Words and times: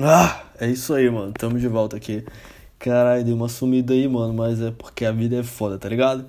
Ah, 0.00 0.42
é 0.60 0.68
isso 0.70 0.94
aí, 0.94 1.10
mano. 1.10 1.32
Tamo 1.32 1.58
de 1.58 1.66
volta 1.68 1.96
aqui. 1.96 2.24
Caralho, 2.78 3.24
deu 3.24 3.34
uma 3.34 3.48
sumida 3.48 3.92
aí, 3.92 4.06
mano. 4.06 4.32
Mas 4.32 4.60
é 4.60 4.70
porque 4.70 5.04
a 5.04 5.12
vida 5.12 5.36
é 5.36 5.42
foda, 5.42 5.78
tá 5.78 5.88
ligado? 5.88 6.26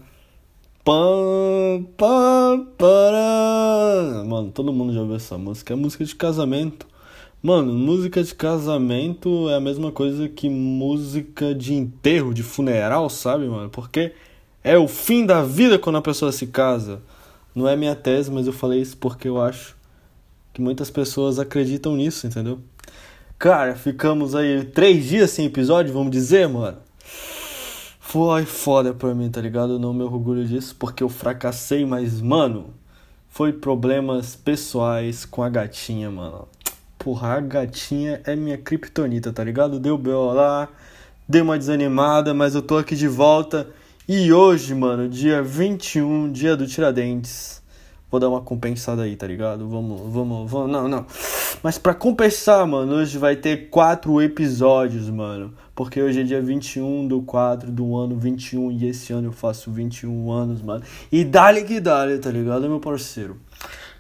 Pam, 0.84 1.86
pam, 1.98 2.66
para. 2.78 4.24
Mano, 4.26 4.52
todo 4.52 4.74
mundo 4.74 4.94
já 4.94 5.02
ouviu 5.02 5.16
essa 5.16 5.38
música. 5.38 5.74
É 5.74 5.76
música 5.76 6.04
de 6.04 6.16
casamento. 6.16 6.88
Mano, 7.42 7.74
música 7.74 8.24
de 8.24 8.34
casamento 8.36 9.50
é 9.50 9.56
a 9.56 9.60
mesma 9.60 9.92
coisa 9.92 10.28
que 10.28 10.50
música 10.50 11.56
de 11.56 11.74
enterro, 11.74 12.34
de 12.34 12.44
funeral, 12.44 13.10
sabe, 13.10 13.48
mano? 13.48 13.70
Porque 13.70 14.14
é 14.64 14.78
o 14.78 14.88
fim 14.88 15.26
da 15.26 15.44
vida 15.44 15.80
quando 15.80 15.98
a 15.98 16.02
pessoa 16.02 16.32
se 16.32 16.48
casa. 16.48 17.02
Não 17.56 17.68
é 17.68 17.76
minha 17.76 17.96
tese, 17.96 18.32
mas 18.32 18.48
eu 18.48 18.54
falei 18.54 18.82
isso 18.82 18.98
porque 18.98 19.28
eu 19.28 19.42
acho 19.42 19.79
que 20.54 20.62
muitas 20.62 20.90
pessoas 20.90 21.40
acreditam 21.40 21.96
nisso, 21.96 22.28
entendeu? 22.28 22.60
Cara, 23.38 23.76
ficamos 23.76 24.36
aí 24.36 24.66
três 24.66 25.06
dias 25.06 25.32
sem 25.32 25.46
episódio, 25.46 25.94
vamos 25.94 26.12
dizer, 26.12 26.48
mano. 26.50 26.78
Foi 28.00 28.44
foda 28.44 28.94
pra 28.94 29.14
mim, 29.14 29.30
tá 29.30 29.40
ligado? 29.40 29.74
Eu 29.74 29.80
não 29.80 29.94
me 29.94 30.04
orgulho 30.04 30.46
disso 30.46 30.76
porque 30.78 31.04
eu 31.04 31.10
fracassei, 31.10 31.86
mas, 31.86 32.20
mano, 32.20 32.74
foi 33.30 33.54
problemas 33.54 34.36
pessoais 34.36 35.26
com 35.26 35.44
a 35.44 35.50
gatinha, 35.50 36.10
mano. 36.10 36.48
Porra, 36.98 37.36
a 37.36 37.40
gatinha 37.40 38.20
é 38.26 38.36
minha 38.36 38.58
criptonita, 38.58 39.32
tá 39.32 39.44
ligado? 39.44 39.80
Deu 39.80 39.98
B.O. 39.98 40.34
lá, 40.34 40.68
dei 41.28 41.42
uma 41.42 41.58
desanimada, 41.58 42.34
mas 42.34 42.56
eu 42.56 42.62
tô 42.62 42.78
aqui 42.78 42.96
de 42.96 43.08
volta. 43.08 43.70
E 44.08 44.34
hoje, 44.34 44.76
mano, 44.76 45.08
dia 45.08 45.42
21, 45.42 46.32
dia 46.32 46.58
do 46.58 46.68
Tiradentes 46.68 47.59
Vou 48.12 48.20
dar 48.20 48.30
uma 48.30 48.42
compensada 48.42 49.04
aí, 49.04 49.16
tá 49.16 49.28
ligado? 49.28 49.68
Vamos, 49.68 50.02
vamos, 50.12 50.50
vamos. 50.50 50.72
Não, 50.72 50.88
não. 50.88 51.06
Mas 51.62 51.78
pra 51.78 51.94
compensar, 51.94 52.66
mano, 52.66 52.96
hoje 52.96 53.18
vai 53.18 53.36
ter 53.36 53.70
quatro 53.70 54.20
episódios, 54.22 55.10
mano. 55.10 55.54
Porque 55.76 56.02
hoje 56.02 56.22
é 56.22 56.24
dia 56.24 56.42
21 56.42 57.08
do 57.08 57.22
4 57.22 57.72
do 57.72 57.96
ano 57.96 58.18
21 58.18 58.72
e 58.72 58.88
esse 58.88 59.14
ano 59.14 59.28
eu 59.28 59.32
faço 59.32 59.72
21 59.72 60.32
anos, 60.32 60.62
mano. 60.62 60.84
E 61.12 61.24
dale 61.24 61.64
que 61.64 61.80
dale, 61.80 62.18
tá 62.18 62.32
ligado, 62.32 62.68
meu 62.68 62.80
parceiro? 62.80 63.38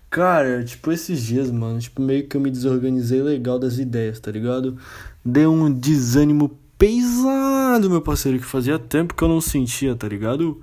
Cara, 0.10 0.64
tipo, 0.64 0.92
esses 0.92 1.22
dias, 1.22 1.52
mano, 1.52 1.80
tipo, 1.80 2.02
meio 2.02 2.28
que 2.28 2.36
eu 2.36 2.42
me 2.42 2.50
desorganizei 2.50 3.22
legal 3.22 3.60
das 3.60 3.78
ideias, 3.78 4.20
tá 4.20 4.32
ligado? 4.32 4.76
Deu 5.24 5.54
um 5.54 5.72
desânimo 5.72 6.58
pesado, 6.80 7.90
meu 7.90 8.02
parceiro, 8.02 8.40
que 8.40 8.46
fazia 8.46 8.80
tempo 8.80 9.14
que 9.14 9.24
eu 9.24 9.28
não 9.28 9.40
sentia, 9.40 9.96
tá 9.96 10.08
ligado? 10.08 10.60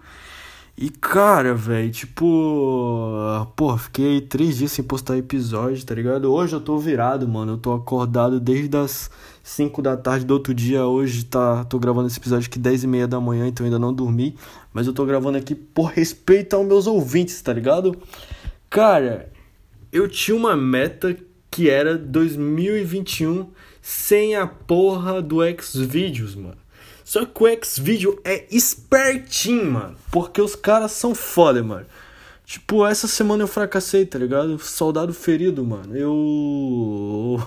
E 0.79 0.91
cara, 0.91 1.55
velho, 1.55 1.91
tipo. 1.91 3.47
Pô, 3.57 3.79
fiquei 3.79 4.21
três 4.21 4.59
dias 4.59 4.73
sem 4.73 4.85
postar 4.85 5.17
episódio, 5.17 5.83
tá 5.87 5.95
ligado? 5.95 6.31
Hoje 6.31 6.55
eu 6.55 6.61
tô 6.61 6.77
virado, 6.79 7.27
mano. 7.27 7.53
Eu 7.55 7.57
tô 7.57 7.73
acordado 7.73 8.39
desde 8.39 8.77
as 8.77 9.11
5 9.43 9.81
da 9.81 9.97
tarde 9.97 10.27
do 10.27 10.35
outro 10.35 10.53
dia. 10.53 10.85
Hoje 10.85 11.25
tá. 11.25 11.65
Tô 11.65 11.79
gravando 11.79 12.09
esse 12.09 12.19
episódio 12.19 12.47
aqui 12.47 12.59
10 12.59 12.85
e 12.85 12.87
meia 12.87 13.09
da 13.09 13.19
manhã, 13.19 13.49
então 13.49 13.65
ainda 13.65 13.79
não 13.79 13.91
dormi. 13.93 14.37
Mas 14.71 14.87
eu 14.87 14.93
tô 14.93 15.07
gravando 15.07 15.39
aqui 15.39 15.55
por 15.55 15.87
respeito 15.87 16.55
aos 16.55 16.67
meus 16.67 16.87
ouvintes, 16.87 17.41
tá 17.41 17.55
ligado? 17.55 17.97
Cara, 18.69 19.33
eu 19.91 20.07
tinha 20.07 20.37
uma 20.37 20.55
meta 20.55 21.17
que 21.51 21.71
era 21.71 21.97
2021 21.97 23.49
sem 23.81 24.37
a 24.37 24.47
porra 24.47 25.23
do 25.23 25.39
Xvideos, 25.59 26.35
mano. 26.35 26.66
Só 27.07 27.25
que 27.25 27.41
o 27.41 27.47
X-Video 27.47 28.21
é 28.25 28.47
espertinho, 28.51 29.71
mano. 29.71 29.97
Porque 30.11 30.43
os 30.43 30.57
caras 30.57 30.91
são 30.91 31.15
foda, 31.15 31.63
mano. 31.63 31.87
Tipo, 32.45 32.85
essa 32.85 33.07
semana 33.07 33.45
eu 33.45 33.47
fracassei, 33.47 34.05
tá 34.05 34.19
ligado? 34.19 34.59
Soldado 34.59 35.15
ferido, 35.15 35.65
mano. 35.65 35.97
Eu. 35.97 37.39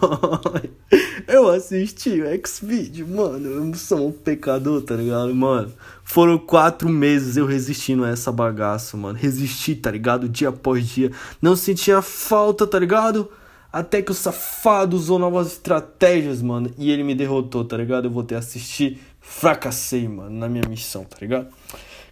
eu 1.27 1.49
assisti 1.49 2.21
o 2.21 2.27
X-Video, 2.27 3.05
mano. 3.05 3.49
Eu 3.49 3.73
sou 3.75 4.07
um 4.07 4.11
pecador, 4.13 4.81
tá 4.81 4.95
ligado, 4.95 5.35
mano? 5.35 5.73
Foram 6.05 6.37
quatro 6.37 6.87
meses 6.87 7.35
eu 7.35 7.45
resistindo 7.45 8.05
a 8.05 8.09
essa 8.09 8.31
bagaça, 8.31 8.95
mano. 8.95 9.19
Resisti, 9.19 9.75
tá 9.75 9.91
ligado? 9.91 10.29
Dia 10.29 10.49
após 10.49 10.87
dia. 10.87 11.11
Não 11.41 11.57
sentia 11.57 12.01
falta, 12.01 12.65
tá 12.65 12.79
ligado? 12.79 13.29
Até 13.71 14.01
que 14.01 14.11
o 14.11 14.15
safado 14.15 14.95
usou 14.95 15.19
novas 15.19 15.47
estratégias, 15.47 16.41
mano. 16.41 16.71
E 16.77 16.89
ele 16.89 17.03
me 17.03 17.13
derrotou, 17.13 17.65
tá 17.65 17.75
ligado? 17.75 18.05
Eu 18.05 18.11
vou 18.11 18.23
ter 18.23 18.35
assistir 18.35 18.99
fracassei, 19.29 20.07
mano, 20.07 20.31
na 20.31 20.49
minha 20.49 20.67
missão, 20.67 21.03
tá 21.05 21.17
ligado? 21.21 21.47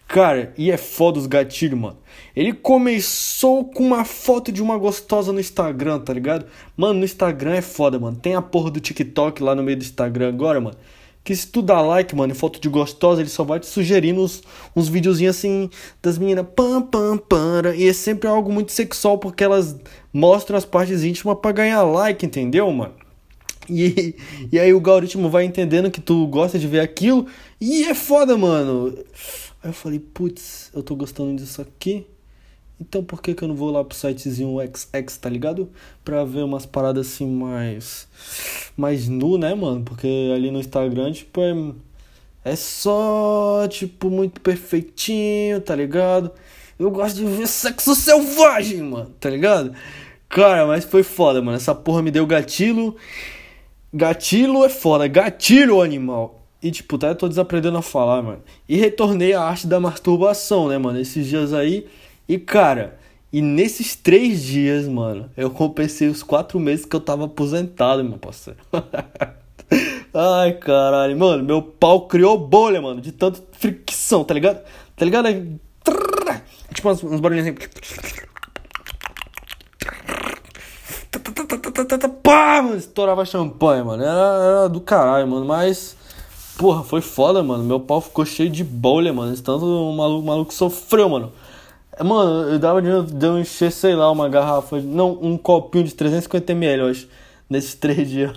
Cara, 0.06 0.54
e 0.56 0.70
é 0.70 0.76
foda 0.76 1.18
os 1.18 1.26
gatilhos, 1.26 1.78
mano. 1.78 1.98
Ele 2.34 2.54
começou 2.54 3.64
com 3.64 3.82
uma 3.82 4.04
foto 4.04 4.50
de 4.50 4.62
uma 4.62 4.78
gostosa 4.78 5.32
no 5.32 5.40
Instagram, 5.40 5.98
tá 5.98 6.14
ligado? 6.14 6.46
Mano, 6.76 7.00
no 7.00 7.04
Instagram 7.04 7.56
é 7.56 7.60
foda, 7.60 7.98
mano. 7.98 8.16
Tem 8.16 8.34
a 8.34 8.40
porra 8.40 8.70
do 8.70 8.80
TikTok 8.80 9.42
lá 9.42 9.54
no 9.54 9.62
meio 9.62 9.76
do 9.76 9.82
Instagram 9.82 10.28
agora, 10.28 10.60
mano. 10.60 10.76
Que 11.22 11.36
se 11.36 11.48
tu 11.48 11.60
dá 11.60 11.80
like, 11.82 12.14
mano, 12.16 12.32
em 12.32 12.36
foto 12.36 12.58
de 12.58 12.68
gostosa, 12.68 13.20
ele 13.20 13.28
só 13.28 13.44
vai 13.44 13.60
te 13.60 13.66
sugerindo 13.66 14.22
uns, 14.22 14.42
uns 14.74 14.88
videozinhos 14.88 15.36
assim 15.36 15.68
das 16.00 16.16
meninas 16.16 16.46
pam 16.56 16.80
pam 16.80 17.18
pam. 17.18 17.74
E 17.76 17.86
é 17.86 17.92
sempre 17.92 18.28
algo 18.28 18.50
muito 18.50 18.72
sexual 18.72 19.18
porque 19.18 19.44
elas 19.44 19.76
mostram 20.10 20.56
as 20.56 20.64
partes 20.64 21.02
íntimas 21.04 21.36
para 21.42 21.52
ganhar 21.52 21.82
like, 21.82 22.24
entendeu, 22.24 22.70
mano? 22.72 22.94
E, 23.70 24.14
e 24.50 24.58
aí 24.58 24.72
o 24.72 24.76
algoritmo 24.76 25.28
vai 25.28 25.44
entendendo 25.44 25.90
que 25.90 26.00
tu 26.00 26.26
gosta 26.26 26.58
de 26.58 26.66
ver 26.66 26.80
aquilo. 26.80 27.26
E 27.60 27.84
é 27.84 27.94
foda, 27.94 28.36
mano. 28.36 28.96
Aí 29.62 29.70
eu 29.70 29.74
falei, 29.74 29.98
putz, 29.98 30.70
eu 30.74 30.82
tô 30.82 30.96
gostando 30.96 31.36
disso 31.36 31.60
aqui. 31.60 32.06
Então 32.80 33.02
por 33.02 33.20
que, 33.20 33.34
que 33.34 33.42
eu 33.42 33.48
não 33.48 33.56
vou 33.56 33.70
lá 33.70 33.84
pro 33.84 33.96
sitezinho 33.96 34.56
XX, 34.74 35.18
tá 35.18 35.28
ligado? 35.28 35.68
Pra 36.04 36.24
ver 36.24 36.44
umas 36.44 36.64
paradas 36.64 37.08
assim 37.08 37.26
mais. 37.26 38.08
mais 38.76 39.08
nu, 39.08 39.36
né, 39.36 39.54
mano? 39.54 39.82
Porque 39.84 40.32
ali 40.34 40.50
no 40.50 40.60
Instagram, 40.60 41.12
tipo, 41.12 41.40
é. 41.40 41.52
É 42.44 42.56
só, 42.56 43.66
tipo, 43.68 44.08
muito 44.08 44.40
perfeitinho, 44.40 45.60
tá 45.60 45.74
ligado? 45.74 46.30
Eu 46.78 46.90
gosto 46.90 47.16
de 47.16 47.24
ver 47.24 47.46
sexo 47.46 47.94
selvagem, 47.94 48.80
mano, 48.82 49.10
tá 49.20 49.28
ligado? 49.28 49.74
Cara, 50.28 50.66
mas 50.66 50.84
foi 50.84 51.02
foda, 51.02 51.42
mano. 51.42 51.56
Essa 51.56 51.74
porra 51.74 52.00
me 52.02 52.10
deu 52.10 52.26
gatilho. 52.26 52.96
Gatilho 53.92 54.64
é 54.64 54.68
foda, 54.68 55.06
gatilho 55.06 55.80
animal. 55.80 56.42
E 56.62 56.70
tipo, 56.70 56.98
tá, 56.98 57.08
eu 57.08 57.14
tô 57.14 57.28
desaprendendo 57.28 57.78
a 57.78 57.82
falar, 57.82 58.22
mano. 58.22 58.42
E 58.68 58.76
retornei 58.76 59.32
à 59.32 59.42
arte 59.42 59.66
da 59.66 59.78
masturbação, 59.78 60.68
né, 60.68 60.76
mano, 60.76 60.98
esses 60.98 61.26
dias 61.26 61.52
aí. 61.52 61.86
E 62.28 62.38
cara, 62.38 62.98
e 63.32 63.40
nesses 63.40 63.94
três 63.94 64.42
dias, 64.42 64.88
mano, 64.88 65.30
eu 65.36 65.50
compensei 65.50 66.08
os 66.08 66.22
quatro 66.22 66.58
meses 66.58 66.84
que 66.84 66.96
eu 66.96 67.00
tava 67.00 67.26
aposentado, 67.26 68.02
meu 68.02 68.18
parceiro. 68.18 68.58
Ai, 70.12 70.52
caralho, 70.54 71.16
mano, 71.16 71.44
meu 71.44 71.62
pau 71.62 72.08
criou 72.08 72.38
bolha, 72.38 72.80
mano, 72.80 73.00
de 73.00 73.12
tanta 73.12 73.40
fricção, 73.52 74.24
tá 74.24 74.34
ligado? 74.34 74.64
Tá 74.96 75.04
ligado? 75.04 75.28
Tipo, 76.74 76.90
uns, 76.90 77.04
uns 77.04 77.20
barulhinhos 77.20 77.48
assim. 77.48 78.28
Pá, 82.22 82.62
mano, 82.62 82.76
estourava 82.76 83.24
champanhe, 83.24 83.82
mano. 83.82 84.02
Era, 84.02 84.10
era, 84.12 84.68
do 84.68 84.80
caralho, 84.80 85.28
mano. 85.28 85.44
Mas, 85.44 85.96
porra, 86.56 86.82
foi 86.82 87.00
foda, 87.00 87.42
mano. 87.42 87.64
Meu 87.64 87.80
pau 87.80 88.00
ficou 88.00 88.24
cheio 88.24 88.50
de 88.50 88.64
bolha, 88.64 89.12
mano. 89.12 89.34
Tanto 89.36 89.64
o 89.64 89.96
maluco, 89.96 90.22
o 90.22 90.26
maluco 90.26 90.54
sofreu, 90.54 91.08
mano. 91.08 91.32
Mano, 92.04 92.50
eu 92.50 92.58
dava 92.58 92.80
de, 92.80 93.12
de 93.12 93.26
eu 93.26 93.38
encher, 93.38 93.72
sei 93.72 93.94
lá, 93.94 94.10
uma 94.10 94.28
garrafa. 94.28 94.80
Não, 94.80 95.18
um 95.20 95.36
copinho 95.36 95.84
de 95.84 95.92
350ml, 95.92 96.78
eu 96.78 96.88
acho. 96.88 97.08
Nesses 97.50 97.74
três 97.74 98.10
dias. 98.10 98.32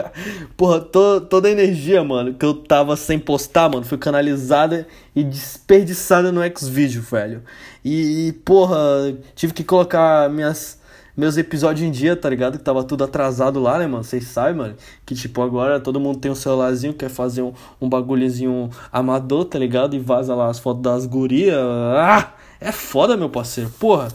porra, 0.56 0.80
to, 0.80 1.20
toda 1.22 1.48
a 1.48 1.50
energia, 1.50 2.02
mano, 2.02 2.34
que 2.34 2.44
eu 2.44 2.54
tava 2.54 2.96
sem 2.96 3.16
postar, 3.16 3.68
mano, 3.70 3.84
foi 3.84 3.96
canalizada 3.96 4.86
e 5.14 5.22
desperdiçada 5.22 6.32
no 6.32 6.40
Xvideo, 6.42 7.02
velho. 7.02 7.42
E, 7.84 8.34
porra, 8.44 9.14
tive 9.36 9.52
que 9.52 9.62
colocar 9.62 10.28
minhas 10.28 10.77
meus 11.18 11.36
episódios 11.36 11.84
em 11.84 11.90
dia, 11.90 12.14
tá 12.14 12.30
ligado? 12.30 12.58
Que 12.58 12.64
tava 12.64 12.84
tudo 12.84 13.02
atrasado 13.02 13.58
lá, 13.58 13.76
né, 13.76 13.88
mano? 13.88 14.04
Vocês 14.04 14.28
sabem, 14.28 14.54
mano? 14.54 14.76
Que 15.04 15.16
tipo, 15.16 15.42
agora 15.42 15.80
todo 15.80 15.98
mundo 15.98 16.20
tem 16.20 16.30
um 16.30 16.34
celularzinho, 16.36 16.94
quer 16.94 17.10
fazer 17.10 17.42
um, 17.42 17.52
um 17.80 17.88
bagulhozinho 17.88 18.70
amador, 18.92 19.44
tá 19.44 19.58
ligado? 19.58 19.96
E 19.96 19.98
vaza 19.98 20.32
lá 20.32 20.48
as 20.48 20.60
fotos 20.60 20.80
das 20.80 21.06
gurias. 21.06 21.58
Ah! 21.58 22.34
É 22.60 22.70
foda, 22.70 23.16
meu 23.16 23.28
parceiro, 23.28 23.68
porra. 23.80 24.08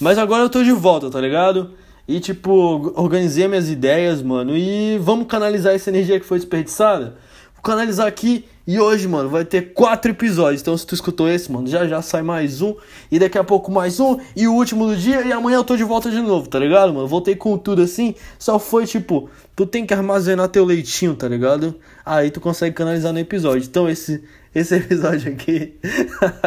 Mas 0.00 0.18
agora 0.18 0.42
eu 0.42 0.50
tô 0.50 0.64
de 0.64 0.72
volta, 0.72 1.08
tá 1.08 1.20
ligado? 1.20 1.74
E 2.08 2.18
tipo, 2.18 2.92
organizei 2.96 3.46
minhas 3.46 3.70
ideias, 3.70 4.20
mano. 4.20 4.56
E 4.56 4.98
vamos 4.98 5.28
canalizar 5.28 5.74
essa 5.74 5.90
energia 5.90 6.18
que 6.18 6.26
foi 6.26 6.38
desperdiçada? 6.38 7.16
Vou 7.58 7.62
canalizar 7.62 8.06
aqui 8.06 8.44
e 8.66 8.78
hoje, 8.78 9.08
mano, 9.08 9.28
vai 9.28 9.44
ter 9.44 9.72
quatro 9.72 10.10
episódios. 10.10 10.60
Então, 10.60 10.76
se 10.76 10.86
tu 10.86 10.94
escutou 10.94 11.28
esse, 11.28 11.50
mano, 11.50 11.66
já 11.66 11.86
já 11.88 12.00
sai 12.00 12.22
mais 12.22 12.62
um. 12.62 12.76
E 13.10 13.18
daqui 13.18 13.36
a 13.36 13.42
pouco 13.42 13.72
mais 13.72 13.98
um. 13.98 14.18
E 14.36 14.46
o 14.46 14.52
último 14.52 14.86
do 14.86 14.94
dia. 14.94 15.22
E 15.22 15.32
amanhã 15.32 15.56
eu 15.56 15.64
tô 15.64 15.76
de 15.76 15.82
volta 15.84 16.10
de 16.10 16.20
novo, 16.20 16.48
tá 16.48 16.58
ligado, 16.58 16.92
mano? 16.92 17.08
Voltei 17.08 17.34
com 17.34 17.58
tudo 17.58 17.82
assim. 17.82 18.14
Só 18.38 18.58
foi 18.58 18.86
tipo, 18.86 19.28
tu 19.56 19.66
tem 19.66 19.84
que 19.84 19.92
armazenar 19.92 20.48
teu 20.48 20.64
leitinho, 20.64 21.14
tá 21.14 21.26
ligado? 21.26 21.74
Aí 22.04 22.30
tu 22.30 22.40
consegue 22.40 22.76
canalizar 22.76 23.12
no 23.12 23.18
episódio. 23.18 23.66
Então, 23.66 23.88
esse, 23.88 24.22
esse 24.54 24.74
episódio 24.76 25.32
aqui. 25.32 25.74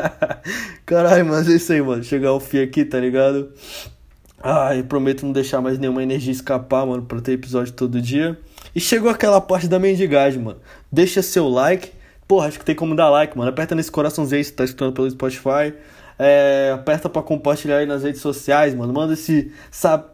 Caralho, 0.86 1.25
mas 1.25 1.50
é 1.50 1.54
isso 1.54 1.74
aí, 1.74 1.81
mano. 1.81 2.04
Chegar 2.04 2.30
ao 2.30 2.40
fim 2.40 2.60
aqui, 2.60 2.86
tá 2.86 3.00
ligado? 3.00 3.52
Ai, 4.44 4.81
prometo 4.81 5.25
não 5.25 5.34
deixar 5.34 5.62
mais 5.62 5.78
nenhuma 5.78 6.02
energia 6.02 6.31
escapar, 6.31 6.86
mano, 6.86 7.04
pra 7.04 7.19
ter 7.19 7.34
episódio 7.34 7.74
todo 7.74 8.02
dia. 8.02 8.40
E 8.75 8.80
chegou 8.80 9.10
aquela 9.12 9.42
parte 9.42 9.68
da 9.68 9.78
mendigagem, 9.78 10.42
mano. 10.42 10.60
Deixa 10.92 11.22
seu 11.22 11.48
like. 11.48 11.92
Porra, 12.28 12.48
acho 12.48 12.60
que 12.60 12.66
tem 12.66 12.76
como 12.76 12.96
dar 12.96 13.10
like, 13.10 13.38
mano. 13.38 13.50
Aperta 13.50 13.76
nesse 13.76 13.92
coraçãozinho 13.92 14.44
se 14.44 14.54
tá 14.54 14.64
escutando 14.64 14.94
pelo 14.94 15.10
Spotify. 15.10 15.74
É, 16.20 16.72
aperta 16.76 17.10
para 17.10 17.22
compartilhar 17.22 17.78
aí 17.78 17.86
nas 17.86 18.04
redes 18.04 18.22
sociais, 18.22 18.76
mano. 18.76 18.94
Manda 18.94 19.14
esse, 19.14 19.52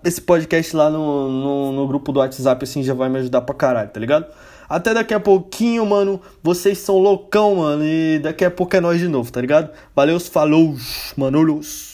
esse 0.04 0.22
podcast 0.22 0.76
lá 0.76 0.90
no, 0.90 1.30
no, 1.30 1.72
no, 1.74 1.88
grupo 1.88 2.12
do 2.12 2.20
WhatsApp, 2.20 2.64
assim 2.64 2.82
já 2.82 2.94
vai 2.94 3.10
me 3.10 3.20
ajudar 3.20 3.42
pra 3.42 3.54
caralho, 3.54 3.90
tá 3.90 4.00
ligado? 4.00 4.26
Até 4.70 4.94
daqui 4.94 5.14
a 5.14 5.20
pouquinho, 5.20 5.86
mano. 5.86 6.22
Vocês 6.42 6.78
são 6.78 6.98
loucão, 6.98 7.56
mano. 7.58 7.84
E 7.84 8.20
daqui 8.20 8.46
a 8.46 8.52
pouco 8.52 8.76
é 8.76 8.82
nós 8.82 9.00
de 9.00 9.08
novo, 9.08 9.32
tá 9.32 9.42
ligado? 9.42 9.70
Valeu, 9.96 10.20
falou, 10.20 10.76
manolos. 11.16 11.88